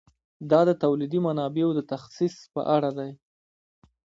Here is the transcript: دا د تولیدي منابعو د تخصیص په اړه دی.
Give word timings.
دا 0.51 0.61
د 0.69 0.71
تولیدي 0.83 1.19
منابعو 1.27 1.71
د 1.77 1.81
تخصیص 1.91 2.35
په 2.53 2.61
اړه 2.75 2.89
دی. 2.97 3.11